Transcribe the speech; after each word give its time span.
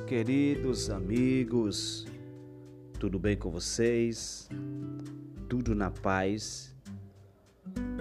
queridos 0.00 0.90
amigos, 0.90 2.04
tudo 2.98 3.20
bem 3.20 3.36
com 3.36 3.52
vocês? 3.52 4.48
Tudo 5.48 5.76
na 5.76 5.92
paz? 5.92 6.74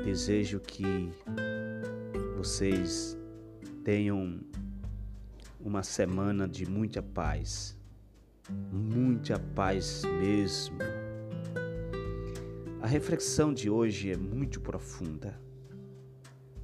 Desejo 0.03 0.59
que 0.59 1.11
vocês 2.35 3.15
tenham 3.83 4.39
uma 5.59 5.83
semana 5.83 6.47
de 6.47 6.67
muita 6.67 7.03
paz, 7.03 7.77
muita 8.71 9.37
paz 9.37 10.01
mesmo. 10.19 10.79
A 12.81 12.87
reflexão 12.87 13.53
de 13.53 13.69
hoje 13.69 14.09
é 14.09 14.17
muito 14.17 14.59
profunda 14.59 15.39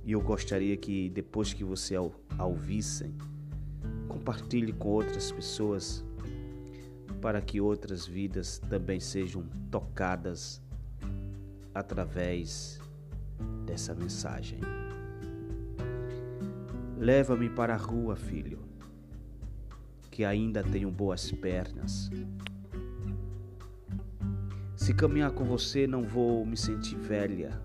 e 0.03 0.13
eu 0.13 0.19
gostaria 0.19 0.75
que 0.77 1.11
depois 1.11 1.53
que 1.53 1.63
você 1.63 1.95
a 1.95 2.43
ouvissem, 2.43 3.15
compartilhe 4.07 4.71
com 4.73 4.89
outras 4.89 5.31
pessoas 5.31 6.05
para 7.21 7.41
que 7.41 7.61
outras 7.61 8.05
vidas 8.05 8.59
também 8.69 8.99
sejam 8.99 9.43
tocadas 9.69 10.61
através 11.73 12.79
dessa 13.65 13.93
mensagem. 13.95 14.59
Leva-me 16.97 17.49
para 17.49 17.73
a 17.73 17.77
rua, 17.77 18.15
filho, 18.15 18.59
que 20.09 20.23
ainda 20.23 20.63
tenho 20.63 20.91
boas 20.91 21.31
pernas. 21.31 22.09
Se 24.75 24.93
caminhar 24.93 25.31
com 25.31 25.43
você, 25.43 25.87
não 25.87 26.03
vou 26.03 26.45
me 26.45 26.57
sentir 26.57 26.97
velha. 26.97 27.61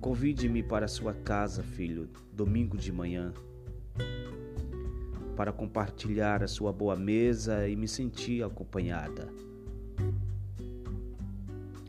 Convide-me 0.00 0.62
para 0.62 0.88
sua 0.88 1.14
casa, 1.14 1.62
filho, 1.62 2.08
domingo 2.32 2.76
de 2.76 2.92
manhã 2.92 3.32
para 5.36 5.52
compartilhar 5.52 6.42
a 6.42 6.48
sua 6.48 6.72
boa 6.72 6.96
mesa 6.96 7.68
e 7.68 7.76
me 7.76 7.86
sentir 7.86 8.42
acompanhada. 8.42 9.28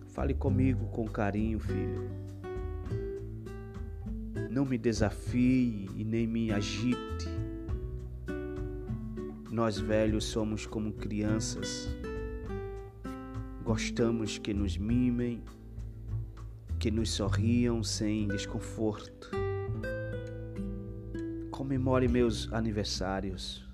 Fale 0.10 0.34
comigo 0.34 0.88
com 0.88 1.08
carinho, 1.08 1.60
filho. 1.60 2.10
Não 4.50 4.66
me 4.66 4.78
desafie 4.78 5.90
e 5.96 6.04
nem 6.04 6.28
me 6.28 6.52
agite. 6.52 7.30
Nós 9.50 9.80
velhos 9.80 10.26
somos 10.26 10.66
como 10.66 10.92
crianças. 10.92 11.88
Gostamos 13.64 14.38
que 14.38 14.54
nos 14.54 14.78
mimem, 14.78 15.42
que 16.80 16.92
nos 16.92 17.12
sorriam 17.12 17.82
sem 17.82 18.28
desconforto 18.28 19.47
comemore 21.58 22.08
meus 22.08 22.54
aniversários. 22.54 23.68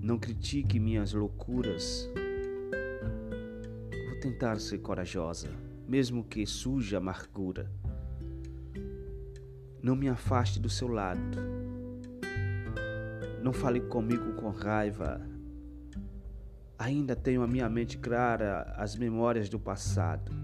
Não 0.00 0.16
critique 0.16 0.78
minhas 0.78 1.12
loucuras. 1.12 2.08
Vou 4.08 4.20
tentar 4.20 4.60
ser 4.60 4.78
corajosa, 4.78 5.48
mesmo 5.88 6.22
que 6.22 6.46
suja 6.46 6.98
amargura. 6.98 7.68
Não 9.82 9.96
me 9.96 10.08
afaste 10.08 10.60
do 10.60 10.70
seu 10.70 10.86
lado. 10.86 11.36
Não 13.42 13.52
fale 13.52 13.80
comigo 13.80 14.34
com 14.34 14.50
raiva. 14.50 15.20
Ainda 16.78 17.16
tenho 17.16 17.42
a 17.42 17.48
minha 17.48 17.68
mente 17.68 17.98
clara 17.98 18.72
as 18.76 18.94
memórias 18.94 19.48
do 19.48 19.58
passado. 19.58 20.43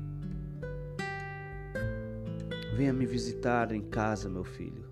Venha 2.81 2.95
me 2.95 3.05
visitar 3.05 3.73
em 3.73 3.83
casa, 3.83 4.27
meu 4.27 4.43
filho. 4.43 4.87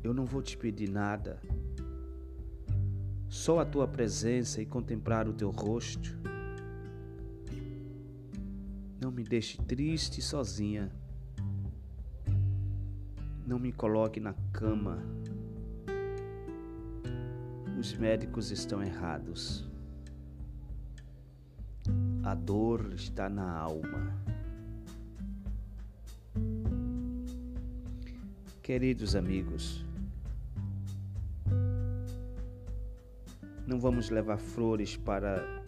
Eu 0.00 0.14
não 0.14 0.24
vou 0.24 0.40
te 0.40 0.56
pedir 0.56 0.88
nada. 0.88 1.40
Só 3.28 3.58
a 3.58 3.64
tua 3.64 3.88
presença 3.88 4.62
e 4.62 4.64
contemplar 4.64 5.26
o 5.28 5.32
teu 5.32 5.50
rosto. 5.50 6.16
Não 9.00 9.10
me 9.10 9.24
deixe 9.24 9.60
triste 9.62 10.18
e 10.18 10.22
sozinha. 10.22 10.92
Não 13.44 13.58
me 13.58 13.72
coloque 13.72 14.20
na 14.20 14.32
cama. 14.52 15.02
Os 17.76 17.92
médicos 17.94 18.52
estão 18.52 18.80
errados. 18.80 19.68
A 22.22 22.36
dor 22.36 22.92
está 22.94 23.28
na 23.28 23.50
alma. 23.50 24.35
Queridos 28.66 29.14
amigos, 29.14 29.84
não 33.64 33.78
vamos 33.78 34.10
levar 34.10 34.38
flores 34.38 34.96
para 34.96 35.64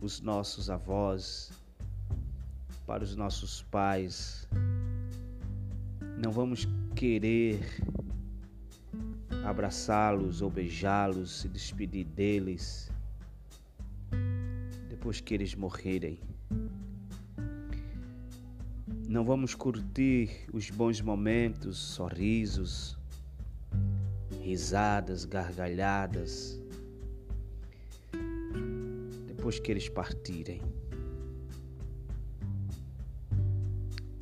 os 0.00 0.20
nossos 0.20 0.68
avós, 0.68 1.52
para 2.84 3.04
os 3.04 3.14
nossos 3.14 3.62
pais, 3.62 4.48
não 6.18 6.32
vamos 6.32 6.66
querer 6.96 7.60
abraçá-los 9.44 10.42
ou 10.42 10.50
beijá-los, 10.50 11.42
se 11.42 11.48
despedir 11.48 12.06
deles 12.06 12.90
depois 14.88 15.20
que 15.20 15.32
eles 15.32 15.54
morrerem. 15.54 16.18
Não 19.10 19.24
vamos 19.24 19.56
curtir 19.56 20.46
os 20.52 20.70
bons 20.70 21.00
momentos, 21.00 21.76
sorrisos, 21.76 22.96
risadas, 24.40 25.24
gargalhadas, 25.24 26.62
depois 29.26 29.58
que 29.58 29.72
eles 29.72 29.88
partirem. 29.88 30.62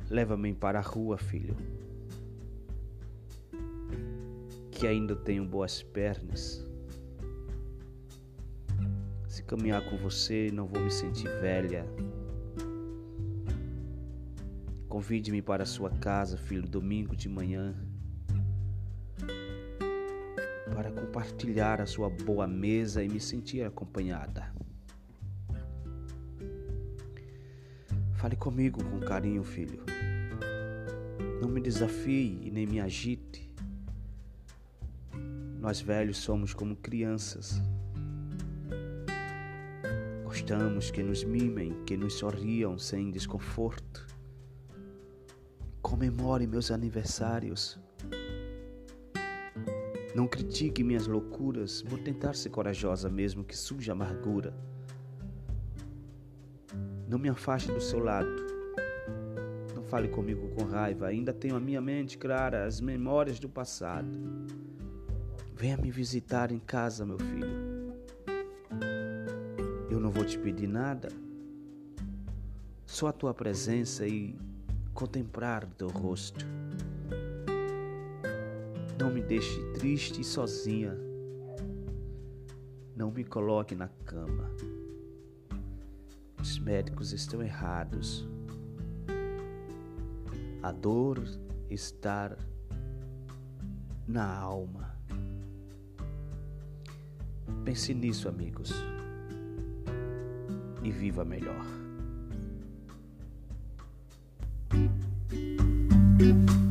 Leva-me 0.09 0.55
para 0.55 0.79
a 0.79 0.81
rua, 0.81 1.19
filho, 1.19 1.55
que 4.71 4.87
ainda 4.87 5.15
tenho 5.15 5.45
boas 5.45 5.83
pernas. 5.83 6.65
Se 9.27 9.43
caminhar 9.43 9.87
com 9.87 9.97
você, 9.97 10.49
não 10.51 10.65
vou 10.65 10.81
me 10.81 10.89
sentir 10.89 11.29
velha. 11.39 11.85
Convide-me 14.89 15.39
para 15.39 15.67
sua 15.67 15.91
casa, 15.91 16.35
filho, 16.35 16.67
domingo 16.67 17.15
de 17.15 17.29
manhã, 17.29 17.75
para 20.73 20.91
compartilhar 20.91 21.79
a 21.79 21.85
sua 21.85 22.09
boa 22.09 22.47
mesa 22.47 23.03
e 23.03 23.07
me 23.07 23.19
sentir 23.19 23.63
acompanhada. 23.63 24.51
Fale 28.15 28.35
comigo 28.35 28.83
com 28.83 28.99
carinho, 28.99 29.43
filho. 29.43 29.83
Não 31.39 31.47
me 31.47 31.61
desafie 31.61 32.39
e 32.41 32.49
nem 32.49 32.65
me 32.65 32.81
agite. 32.81 33.53
Nós 35.59 35.79
velhos 35.79 36.17
somos 36.17 36.51
como 36.51 36.75
crianças. 36.75 37.61
Gostamos 40.23 40.89
que 40.89 41.03
nos 41.03 41.23
mimem, 41.23 41.83
que 41.85 41.95
nos 41.95 42.15
sorriam 42.15 42.79
sem 42.79 43.11
desconforto. 43.11 44.18
Comemore 45.89 46.45
meus 46.45 46.69
aniversários. 46.69 47.79
Não 50.13 50.27
critique 50.27 50.83
minhas 50.83 51.07
loucuras, 51.07 51.81
vou 51.81 51.97
tentar 51.97 52.35
ser 52.35 52.51
corajosa 52.51 53.09
mesmo 53.09 53.43
que 53.43 53.57
suja 53.57 53.93
amargura. 53.93 54.53
Não 57.07 57.17
me 57.17 57.27
afaste 57.27 57.71
do 57.71 57.81
seu 57.81 57.97
lado. 57.97 58.29
Não 59.75 59.81
fale 59.81 60.07
comigo 60.09 60.49
com 60.49 60.63
raiva, 60.63 61.07
ainda 61.07 61.33
tenho 61.33 61.55
a 61.55 61.59
minha 61.59 61.81
mente 61.81 62.19
clara, 62.19 62.65
as 62.65 62.79
memórias 62.79 63.39
do 63.39 63.49
passado. 63.49 64.15
Venha 65.55 65.75
me 65.75 65.89
visitar 65.89 66.51
em 66.51 66.59
casa, 66.59 67.03
meu 67.03 67.17
filho. 67.17 67.95
Eu 69.89 69.99
não 69.99 70.11
vou 70.11 70.23
te 70.23 70.37
pedir 70.37 70.67
nada, 70.67 71.09
só 72.85 73.07
a 73.07 73.11
tua 73.11 73.33
presença 73.33 74.05
e 74.05 74.37
contemplar 74.93 75.65
teu 75.77 75.89
rosto. 75.89 76.45
Não 78.99 79.09
me 79.09 79.21
deixe 79.21 79.61
triste 79.73 80.21
e 80.21 80.23
sozinha. 80.23 80.93
Não 82.95 83.11
me 83.11 83.23
coloque 83.23 83.75
na 83.75 83.87
cama. 84.05 84.51
Os 86.41 86.59
médicos 86.59 87.13
estão 87.13 87.41
errados. 87.41 88.27
A 90.61 90.71
dor 90.71 91.23
está 91.69 92.35
na 94.07 94.35
alma. 94.37 94.97
Pense 97.63 97.93
nisso, 97.93 98.27
amigos, 98.27 98.73
e 100.83 100.91
viva 100.91 101.23
melhor. 101.23 101.88
Thank 106.19 106.49
you 106.49 106.68